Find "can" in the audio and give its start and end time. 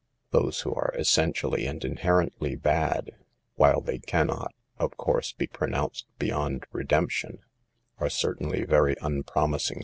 3.99-4.25